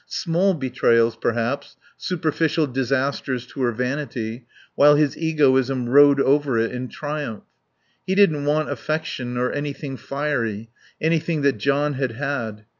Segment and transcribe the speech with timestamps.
[0.07, 6.87] Small betrayals perhaps, superficial disasters to her vanity, while his egoism rode over it in
[6.87, 7.43] triumph.
[8.07, 12.65] He didn't want affection or anything fiery, anything that John had had.